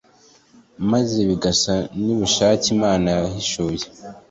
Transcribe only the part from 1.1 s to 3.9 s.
bigasa n'ubushake Imana yahishuye,